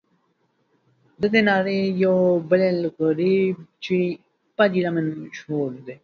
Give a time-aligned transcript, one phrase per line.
[1.21, 2.17] ددې نارې یو
[2.49, 3.97] بلبل غریب چې
[4.55, 5.87] په ګیله من مشهور و.